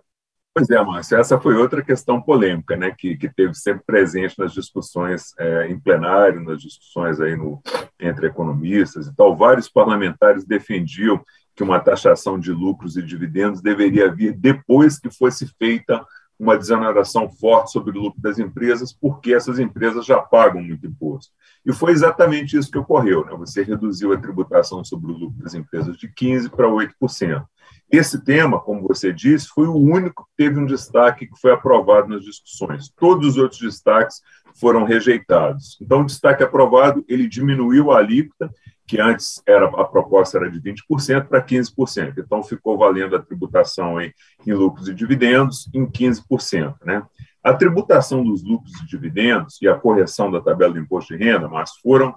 Pois 0.55 0.69
é, 0.69 0.85
Márcio, 0.85 1.17
essa 1.17 1.41
foi 1.41 1.55
outra 1.55 1.83
questão 1.83 2.21
polêmica, 2.21 2.77
né, 2.77 2.95
que, 2.97 3.17
que 3.17 3.33
teve 3.33 3.55
sempre 3.55 3.83
presente 3.87 4.39
nas 4.39 4.53
discussões 4.53 5.33
é, 5.39 5.69
em 5.69 5.81
plenário, 5.81 6.43
nas 6.43 6.61
discussões 6.61 7.19
aí 7.19 7.35
no, 7.35 7.63
entre 7.99 8.27
economistas 8.27 9.07
e 9.07 9.17
tal. 9.17 9.35
Vários 9.35 9.71
parlamentares 9.71 10.45
defendiam 10.45 11.25
que 11.57 11.63
uma 11.63 11.81
taxação 11.81 12.39
de 12.39 12.53
lucros 12.53 12.99
e 12.99 13.03
dividendos 13.03 13.63
deveria 13.63 14.13
vir 14.13 14.35
depois 14.35 14.99
que 14.99 15.09
fosse 15.09 15.47
feita 15.59 16.05
uma 16.41 16.57
desoneração 16.57 17.29
forte 17.29 17.71
sobre 17.71 17.99
o 17.99 18.03
lucro 18.03 18.21
das 18.21 18.39
empresas, 18.39 18.95
porque 18.95 19.35
essas 19.35 19.59
empresas 19.59 20.07
já 20.07 20.19
pagam 20.19 20.63
muito 20.63 20.87
imposto. 20.87 21.31
E 21.67 21.71
foi 21.71 21.93
exatamente 21.93 22.57
isso 22.57 22.71
que 22.71 22.79
ocorreu. 22.79 23.27
Né? 23.27 23.33
Você 23.37 23.63
reduziu 23.63 24.15
a 24.15 24.17
tributação 24.17 24.83
sobre 24.83 25.13
o 25.13 25.15
lucro 25.15 25.43
das 25.43 25.53
empresas 25.53 25.99
de 25.99 26.09
15% 26.09 26.49
para 26.49 26.67
8%. 26.67 27.45
Esse 27.91 28.25
tema, 28.25 28.61
como 28.61 28.87
você 28.87 29.13
disse, 29.13 29.49
foi 29.49 29.67
o 29.67 29.75
único 29.75 30.25
que 30.25 30.45
teve 30.45 30.61
um 30.61 30.67
destaque 30.67 31.27
que 31.27 31.41
foi 31.41 31.51
aprovado 31.51 32.09
nas 32.09 32.23
discussões. 32.23 32.89
Todos 32.97 33.31
os 33.31 33.37
outros 33.37 33.61
destaques 33.61 34.21
foram 34.55 34.85
rejeitados. 34.85 35.77
Então, 35.81 36.03
o 36.03 36.07
destaque 36.07 36.43
aprovado, 36.43 37.05
ele 37.09 37.29
diminuiu 37.29 37.91
a 37.91 37.99
alíquota 37.99 38.51
que 38.87 39.01
antes 39.01 39.41
era 39.47 39.67
a 39.67 39.85
proposta 39.85 40.39
era 40.39 40.51
de 40.51 40.61
20% 40.61 41.27
para 41.27 41.45
15%. 41.45 42.15
Então, 42.19 42.43
ficou 42.43 42.79
valendo 42.79 43.17
a 43.17 43.23
tributação 43.23 44.01
em, 44.01 44.13
em 44.47 44.53
lucros 44.53 44.89
e 44.89 44.95
dividendos 44.95 45.69
em 45.75 45.87
15%. 45.87 46.75
Né? 46.85 47.03
A 47.43 47.55
tributação 47.55 48.23
dos 48.23 48.43
lucros 48.45 48.73
e 48.83 48.87
dividendos 48.87 49.61
e 49.63 49.69
a 49.69 49.75
correção 49.75 50.31
da 50.31 50.41
tabela 50.41 50.75
do 50.75 50.81
imposto 50.81 51.17
de 51.17 51.25
renda, 51.25 51.49
mas 51.49 51.71
foram 51.83 52.15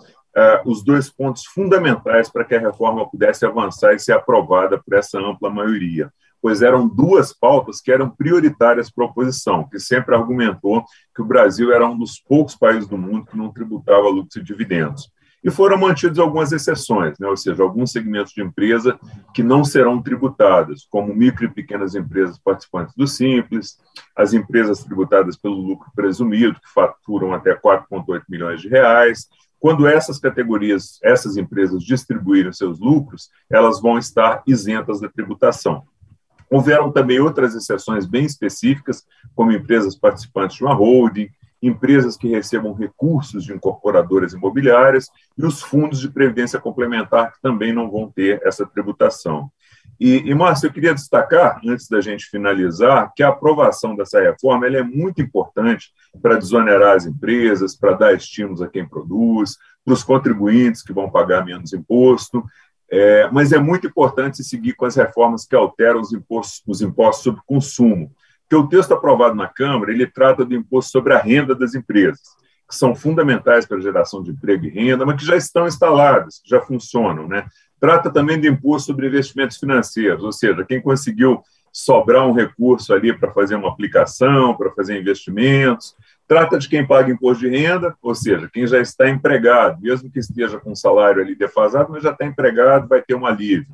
os 0.65 0.83
dois 0.83 1.09
pontos 1.09 1.45
fundamentais 1.45 2.29
para 2.29 2.43
que 2.43 2.55
a 2.55 2.59
reforma 2.59 3.09
pudesse 3.09 3.45
avançar 3.45 3.93
e 3.93 3.99
ser 3.99 4.13
aprovada 4.13 4.81
por 4.81 4.95
essa 4.95 5.19
ampla 5.19 5.49
maioria 5.49 6.11
pois 6.41 6.61
eram 6.61 6.85
duas 6.85 7.31
pautas 7.31 7.79
que 7.79 7.89
eram 7.89 8.09
prioritárias 8.09 8.91
para 8.91 9.05
a 9.05 9.07
oposição, 9.07 9.65
que 9.65 9.79
sempre 9.79 10.13
argumentou 10.13 10.83
que 11.15 11.21
o 11.21 11.25
Brasil 11.25 11.71
era 11.71 11.87
um 11.87 11.97
dos 11.97 12.19
poucos 12.19 12.53
países 12.53 12.85
do 12.85 12.97
mundo 12.97 13.25
que 13.25 13.37
não 13.37 13.49
tributava 13.49 14.09
lucros 14.09 14.35
e 14.35 14.43
dividendos 14.43 15.09
e 15.43 15.51
foram 15.51 15.77
mantidas 15.77 16.19
algumas 16.19 16.51
exceções, 16.51 17.19
né? 17.19 17.27
ou 17.27 17.35
seja, 17.35 17.61
alguns 17.61 17.91
segmentos 17.91 18.31
de 18.31 18.41
empresa 18.41 18.97
que 19.33 19.43
não 19.43 19.63
serão 19.63 20.01
tributadas, 20.01 20.87
como 20.89 21.13
micro 21.13 21.45
e 21.45 21.49
pequenas 21.49 21.95
empresas 21.95 22.39
participantes 22.39 22.95
do 22.95 23.05
Simples, 23.05 23.77
as 24.15 24.33
empresas 24.33 24.83
tributadas 24.83 25.35
pelo 25.35 25.55
lucro 25.55 25.91
presumido, 25.93 26.55
que 26.55 26.73
faturam 26.73 27.33
até 27.33 27.53
4,8 27.53 28.21
milhões 28.29 28.61
de 28.61 28.69
reais. 28.69 29.27
Quando 29.63 29.87
essas 29.87 30.19
categorias, 30.19 30.99
essas 31.01 31.37
empresas 31.37 31.81
distribuírem 31.81 32.51
seus 32.51 32.81
lucros, 32.81 33.29
elas 33.49 33.79
vão 33.79 33.97
estar 33.97 34.43
isentas 34.45 34.99
da 34.99 35.07
tributação. 35.07 35.83
Houveram 36.51 36.91
também 36.91 37.21
outras 37.21 37.55
exceções 37.55 38.05
bem 38.05 38.25
específicas, 38.25 39.05
como 39.33 39.53
empresas 39.53 39.95
participantes 39.95 40.57
de 40.57 40.65
uma 40.65 40.73
holding, 40.73 41.29
empresas 41.61 42.17
que 42.17 42.27
recebam 42.27 42.73
recursos 42.73 43.45
de 43.45 43.53
incorporadoras 43.53 44.33
imobiliárias 44.33 45.09
e 45.37 45.45
os 45.45 45.61
fundos 45.61 46.01
de 46.01 46.09
previdência 46.11 46.59
complementar, 46.59 47.31
que 47.31 47.41
também 47.41 47.71
não 47.71 47.89
vão 47.89 48.11
ter 48.11 48.41
essa 48.45 48.65
tributação. 48.65 49.49
E, 50.05 50.17
e 50.29 50.35
Márcio, 50.35 50.67
eu 50.67 50.73
queria 50.73 50.93
destacar, 50.93 51.61
antes 51.65 51.87
da 51.87 52.01
gente 52.01 52.25
finalizar, 52.25 53.13
que 53.15 53.23
a 53.23 53.29
aprovação 53.29 53.95
dessa 53.95 54.19
reforma 54.19 54.67
é 54.67 54.83
muito 54.83 55.21
importante 55.21 55.93
para 56.21 56.35
desonerar 56.35 56.97
as 56.97 57.05
empresas, 57.05 57.73
para 57.73 57.93
dar 57.93 58.13
estímulos 58.13 58.61
a 58.61 58.67
quem 58.67 58.85
produz, 58.85 59.57
para 59.85 59.93
os 59.93 60.03
contribuintes 60.03 60.83
que 60.83 60.91
vão 60.91 61.09
pagar 61.09 61.45
menos 61.45 61.71
imposto, 61.71 62.43
é, 62.91 63.29
mas 63.31 63.53
é 63.53 63.57
muito 63.57 63.87
importante 63.87 64.43
seguir 64.43 64.73
com 64.73 64.83
as 64.83 64.97
reformas 64.97 65.45
que 65.45 65.55
alteram 65.55 66.01
os 66.01 66.11
impostos, 66.11 66.61
os 66.67 66.81
impostos 66.81 67.23
sobre 67.23 67.41
consumo, 67.45 68.11
que 68.49 68.57
o 68.57 68.67
texto 68.67 68.93
aprovado 68.93 69.35
na 69.35 69.47
Câmara 69.47 69.93
ele 69.93 70.05
trata 70.05 70.43
do 70.43 70.53
imposto 70.53 70.91
sobre 70.91 71.13
a 71.13 71.17
renda 71.17 71.55
das 71.55 71.75
empresas, 71.75 72.35
que 72.67 72.75
são 72.75 72.95
fundamentais 72.95 73.65
para 73.65 73.77
a 73.77 73.81
geração 73.81 74.23
de 74.23 74.31
emprego 74.31 74.65
e 74.65 74.69
renda, 74.69 75.05
mas 75.05 75.17
que 75.17 75.25
já 75.25 75.35
estão 75.35 75.67
instaladas, 75.67 76.41
já 76.45 76.61
funcionam. 76.61 77.27
Né? 77.27 77.45
Trata 77.79 78.09
também 78.09 78.39
do 78.39 78.47
imposto 78.47 78.87
sobre 78.87 79.07
investimentos 79.07 79.57
financeiros, 79.57 80.23
ou 80.23 80.31
seja, 80.31 80.65
quem 80.65 80.81
conseguiu 80.81 81.41
sobrar 81.71 82.27
um 82.27 82.33
recurso 82.33 82.93
ali 82.93 83.11
para 83.17 83.31
fazer 83.31 83.55
uma 83.55 83.69
aplicação, 83.69 84.55
para 84.55 84.71
fazer 84.71 84.99
investimentos. 84.99 85.95
Trata 86.27 86.57
de 86.57 86.69
quem 86.69 86.85
paga 86.85 87.11
imposto 87.11 87.43
de 87.43 87.49
renda, 87.49 87.95
ou 88.01 88.13
seja, 88.13 88.49
quem 88.51 88.65
já 88.67 88.79
está 88.79 89.09
empregado, 89.09 89.81
mesmo 89.81 90.09
que 90.09 90.19
esteja 90.19 90.59
com 90.59 90.75
salário 90.75 91.21
ali 91.21 91.35
defasado, 91.35 91.91
mas 91.91 92.03
já 92.03 92.11
está 92.11 92.25
empregado, 92.25 92.87
vai 92.87 93.01
ter 93.01 93.15
um 93.15 93.25
alívio 93.25 93.67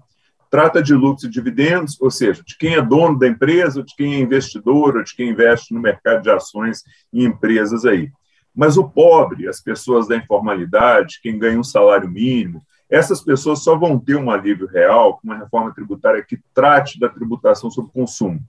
trata 0.50 0.82
de 0.82 0.94
lucros 0.94 1.24
e 1.24 1.30
dividendos, 1.30 2.00
ou 2.02 2.10
seja, 2.10 2.42
de 2.44 2.58
quem 2.58 2.74
é 2.74 2.82
dono 2.82 3.18
da 3.18 3.28
empresa, 3.28 3.84
de 3.84 3.96
quem 3.96 4.16
é 4.16 4.20
investidor, 4.20 4.98
ou 4.98 5.04
de 5.04 5.16
quem 5.16 5.30
investe 5.30 5.74
no 5.74 5.80
mercado 5.80 6.24
de 6.24 6.30
ações 6.30 6.84
em 7.14 7.24
empresas 7.24 7.86
aí. 7.86 8.12
Mas 8.56 8.78
o 8.78 8.90
pobre, 8.90 9.48
as 9.48 9.62
pessoas 9.62 10.08
da 10.08 10.16
informalidade, 10.16 11.20
quem 11.22 11.38
ganha 11.38 11.60
um 11.60 11.64
salário 11.64 12.10
mínimo, 12.10 12.64
essas 12.90 13.22
pessoas 13.22 13.64
só 13.64 13.78
vão 13.78 14.00
ter 14.00 14.16
um 14.16 14.32
alívio 14.32 14.68
real 14.68 15.18
com 15.18 15.28
uma 15.28 15.38
reforma 15.38 15.74
tributária 15.74 16.24
que 16.24 16.40
trate 16.54 17.00
da 17.00 17.08
tributação 17.08 17.70
sobre 17.70 17.92
consumo, 17.92 18.40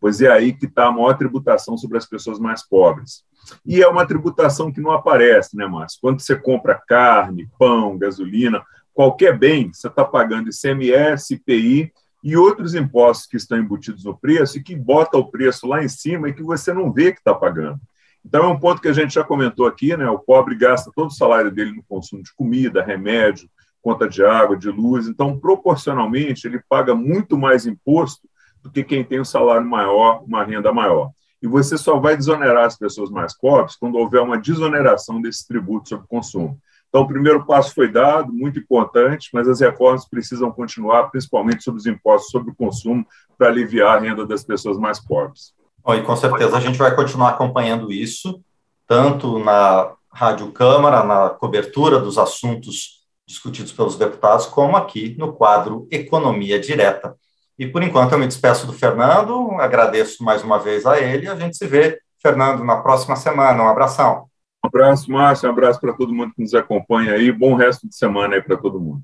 pois 0.00 0.22
é 0.22 0.30
aí 0.30 0.54
que 0.54 0.64
está 0.64 0.86
a 0.86 0.92
maior 0.92 1.12
tributação 1.18 1.76
sobre 1.76 1.98
as 1.98 2.06
pessoas 2.06 2.38
mais 2.38 2.66
pobres. 2.66 3.22
E 3.64 3.82
é 3.82 3.88
uma 3.88 4.06
tributação 4.06 4.72
que 4.72 4.80
não 4.80 4.92
aparece, 4.92 5.56
né, 5.56 5.66
Márcio? 5.66 5.98
Quando 6.00 6.20
você 6.20 6.34
compra 6.34 6.80
carne, 6.88 7.48
pão, 7.58 7.98
gasolina, 7.98 8.62
qualquer 8.94 9.38
bem, 9.38 9.70
você 9.72 9.88
está 9.88 10.04
pagando 10.04 10.48
ICMS, 10.48 11.34
IPI 11.34 11.92
e 12.22 12.36
outros 12.36 12.74
impostos 12.74 13.26
que 13.26 13.36
estão 13.36 13.58
embutidos 13.58 14.04
no 14.04 14.16
preço 14.16 14.58
e 14.58 14.62
que 14.62 14.76
bota 14.76 15.18
o 15.18 15.30
preço 15.30 15.66
lá 15.66 15.82
em 15.82 15.88
cima 15.88 16.28
e 16.28 16.32
que 16.32 16.42
você 16.42 16.72
não 16.72 16.92
vê 16.92 17.12
que 17.12 17.18
está 17.18 17.34
pagando. 17.34 17.80
Então, 18.24 18.44
é 18.44 18.48
um 18.48 18.58
ponto 18.58 18.80
que 18.80 18.88
a 18.88 18.92
gente 18.92 19.14
já 19.14 19.24
comentou 19.24 19.66
aqui, 19.66 19.96
né? 19.96 20.08
O 20.08 20.18
pobre 20.18 20.54
gasta 20.54 20.90
todo 20.94 21.08
o 21.08 21.14
salário 21.14 21.50
dele 21.50 21.72
no 21.72 21.82
consumo 21.82 22.22
de 22.22 22.34
comida, 22.34 22.82
remédio, 22.82 23.48
conta 23.82 24.08
de 24.08 24.22
água, 24.22 24.56
de 24.56 24.68
luz. 24.68 25.08
Então, 25.08 25.38
proporcionalmente, 25.38 26.46
ele 26.46 26.60
paga 26.68 26.94
muito 26.94 27.36
mais 27.38 27.66
imposto 27.66 28.28
do 28.62 28.70
que 28.70 28.84
quem 28.84 29.02
tem 29.02 29.20
um 29.20 29.24
salário 29.24 29.66
maior, 29.66 30.22
uma 30.24 30.44
renda 30.44 30.72
maior. 30.72 31.10
E 31.42 31.46
você 31.46 31.78
só 31.78 31.98
vai 31.98 32.16
desonerar 32.16 32.66
as 32.66 32.76
pessoas 32.76 33.10
mais 33.10 33.36
pobres 33.36 33.74
quando 33.76 33.96
houver 33.96 34.20
uma 34.20 34.38
desoneração 34.38 35.20
desse 35.20 35.48
tributo 35.48 35.88
sobre 35.88 36.06
consumo. 36.06 36.60
Então, 36.90 37.02
o 37.02 37.06
primeiro 37.06 37.46
passo 37.46 37.72
foi 37.72 37.90
dado, 37.90 38.32
muito 38.32 38.58
importante, 38.58 39.30
mas 39.32 39.48
as 39.48 39.60
reformas 39.60 40.06
precisam 40.06 40.50
continuar, 40.50 41.04
principalmente 41.04 41.62
sobre 41.62 41.78
os 41.78 41.86
impostos 41.86 42.30
sobre 42.30 42.50
o 42.50 42.54
consumo, 42.54 43.06
para 43.38 43.46
aliviar 43.46 43.96
a 43.96 44.00
renda 44.00 44.26
das 44.26 44.44
pessoas 44.44 44.76
mais 44.76 44.98
pobres. 44.98 45.54
Bom, 45.82 45.94
e 45.94 46.02
com 46.02 46.14
certeza 46.16 46.56
a 46.56 46.60
gente 46.60 46.78
vai 46.78 46.94
continuar 46.94 47.30
acompanhando 47.30 47.92
isso, 47.92 48.42
tanto 48.86 49.38
na 49.38 49.92
Rádio 50.12 50.50
Câmara, 50.52 51.02
na 51.04 51.30
cobertura 51.30 51.98
dos 51.98 52.18
assuntos 52.18 53.00
discutidos 53.26 53.72
pelos 53.72 53.96
deputados, 53.96 54.46
como 54.46 54.76
aqui 54.76 55.14
no 55.18 55.32
quadro 55.32 55.86
Economia 55.90 56.58
Direta. 56.58 57.16
E 57.58 57.66
por 57.66 57.82
enquanto 57.82 58.12
eu 58.12 58.18
me 58.18 58.26
despeço 58.26 58.66
do 58.66 58.72
Fernando, 58.72 59.52
agradeço 59.60 60.24
mais 60.24 60.42
uma 60.42 60.58
vez 60.58 60.84
a 60.84 61.00
ele, 61.00 61.26
e 61.26 61.28
a 61.28 61.36
gente 61.36 61.56
se 61.56 61.66
vê, 61.66 62.00
Fernando, 62.20 62.64
na 62.64 62.76
próxima 62.78 63.16
semana. 63.16 63.62
Um 63.62 63.68
abração. 63.68 64.26
Um 64.64 64.68
abraço, 64.68 65.10
Márcio, 65.10 65.48
um 65.48 65.52
abraço 65.52 65.80
para 65.80 65.92
todo 65.92 66.12
mundo 66.12 66.34
que 66.34 66.42
nos 66.42 66.54
acompanha 66.54 67.12
aí, 67.12 67.30
bom 67.30 67.54
resto 67.54 67.88
de 67.88 67.94
semana 67.94 68.34
aí 68.34 68.42
para 68.42 68.56
todo 68.56 68.80
mundo. 68.80 69.02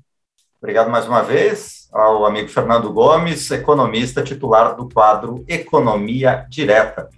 Obrigado 0.59 0.89
mais 0.89 1.07
uma 1.07 1.21
vez 1.21 1.87
ao 1.93 2.25
amigo 2.25 2.49
Fernando 2.49 2.91
Gomes, 2.91 3.51
economista 3.51 4.23
titular 4.23 4.75
do 4.75 4.89
quadro 4.89 5.45
Economia 5.47 6.47
Direta. 6.49 7.09